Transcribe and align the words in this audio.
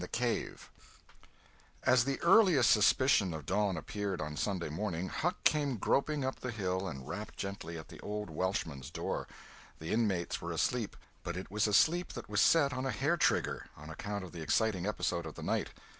CHAPTER 0.01 0.17
XXX 0.55 0.59
AS 1.83 2.05
the 2.05 2.19
earliest 2.23 2.71
suspicion 2.71 3.35
of 3.35 3.45
dawn 3.45 3.77
appeared 3.77 4.19
on 4.19 4.35
Sunday 4.35 4.69
morning, 4.69 5.09
Huck 5.09 5.43
came 5.43 5.77
groping 5.77 6.25
up 6.25 6.39
the 6.39 6.49
hill 6.49 6.87
and 6.87 7.07
rapped 7.07 7.37
gently 7.37 7.77
at 7.77 7.89
the 7.89 7.99
old 7.99 8.31
Welshman's 8.31 8.89
door. 8.89 9.27
The 9.77 9.93
inmates 9.93 10.41
were 10.41 10.51
asleep, 10.51 10.95
but 11.23 11.37
it 11.37 11.51
was 11.51 11.67
a 11.67 11.73
sleep 11.75 12.13
that 12.13 12.27
was 12.27 12.41
set 12.41 12.73
on 12.73 12.87
a 12.87 12.91
hair 12.91 13.15
trigger, 13.15 13.67
on 13.77 13.91
account 13.91 14.23
of 14.23 14.31
the 14.31 14.41
exciting 14.41 14.87
episode 14.87 15.27
of 15.27 15.35
the 15.35 15.43
night. 15.43 15.69